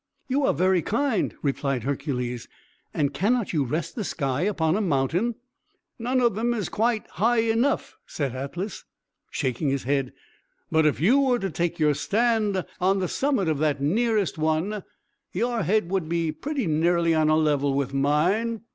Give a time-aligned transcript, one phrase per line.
[0.27, 2.47] "You are very kind," replied Hercules.
[2.91, 5.35] "And cannot you rest the sky upon a mountain?"
[5.99, 8.83] "None of them are quite high enough," said Atlas,
[9.29, 10.11] shaking his head.
[10.71, 14.81] "But if you were to take your stand on the summit of that nearest one,
[15.33, 18.61] your head would be pretty nearly on a level with mine.